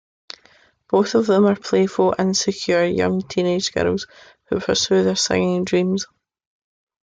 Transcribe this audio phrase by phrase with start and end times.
[0.89, 4.07] Both of them are playful, insecure, young teenage girls
[4.45, 6.07] who pursue their singing dreams.